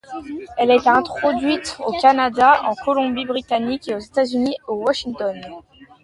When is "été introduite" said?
0.77-1.77